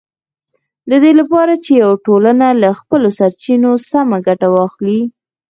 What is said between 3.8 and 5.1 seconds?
سمه ګټه واخلي